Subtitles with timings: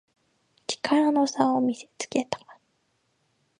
[0.65, 2.39] 力の差を見せつけた